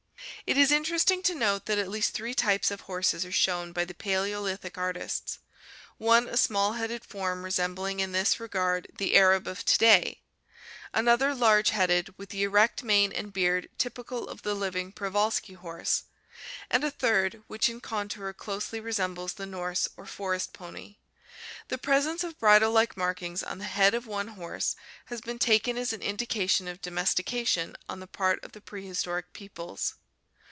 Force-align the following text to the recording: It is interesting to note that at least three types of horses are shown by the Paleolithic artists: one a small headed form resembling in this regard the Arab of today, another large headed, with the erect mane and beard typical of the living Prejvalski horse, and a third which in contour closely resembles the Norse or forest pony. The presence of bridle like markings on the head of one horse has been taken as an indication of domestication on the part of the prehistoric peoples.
It 0.47 0.57
is 0.57 0.71
interesting 0.71 1.21
to 1.23 1.35
note 1.35 1.65
that 1.67 1.77
at 1.77 1.87
least 1.87 2.13
three 2.13 2.33
types 2.33 2.71
of 2.71 2.81
horses 2.81 3.23
are 3.23 3.31
shown 3.31 3.71
by 3.71 3.85
the 3.85 3.93
Paleolithic 3.93 4.77
artists: 4.77 5.37
one 5.97 6.27
a 6.27 6.35
small 6.35 6.73
headed 6.73 7.05
form 7.05 7.43
resembling 7.45 7.99
in 8.01 8.11
this 8.11 8.37
regard 8.39 8.89
the 8.97 9.15
Arab 9.15 9.47
of 9.47 9.63
today, 9.63 10.23
another 10.93 11.33
large 11.33 11.69
headed, 11.69 12.15
with 12.17 12.29
the 12.29 12.43
erect 12.43 12.83
mane 12.83 13.13
and 13.13 13.31
beard 13.31 13.69
typical 13.77 14.27
of 14.27 14.41
the 14.41 14.55
living 14.55 14.91
Prejvalski 14.91 15.55
horse, 15.55 16.03
and 16.69 16.83
a 16.83 16.91
third 16.91 17.43
which 17.47 17.69
in 17.69 17.79
contour 17.79 18.33
closely 18.33 18.81
resembles 18.81 19.33
the 19.33 19.45
Norse 19.45 19.87
or 19.95 20.07
forest 20.07 20.51
pony. 20.51 20.97
The 21.69 21.77
presence 21.77 22.25
of 22.25 22.39
bridle 22.39 22.71
like 22.73 22.97
markings 22.97 23.41
on 23.43 23.59
the 23.59 23.65
head 23.65 23.93
of 23.93 24.05
one 24.05 24.29
horse 24.29 24.75
has 25.05 25.21
been 25.21 25.39
taken 25.39 25.77
as 25.77 25.93
an 25.93 26.01
indication 26.01 26.67
of 26.67 26.81
domestication 26.81 27.77
on 27.87 28.01
the 28.01 28.07
part 28.07 28.43
of 28.43 28.51
the 28.51 28.59
prehistoric 28.61 29.31
peoples. 29.33 29.95